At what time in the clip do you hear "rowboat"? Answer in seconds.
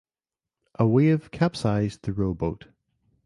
2.11-2.65